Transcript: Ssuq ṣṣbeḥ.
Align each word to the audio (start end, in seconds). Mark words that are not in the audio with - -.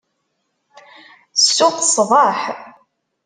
Ssuq 1.43 1.75
ṣṣbeḥ. 1.87 2.39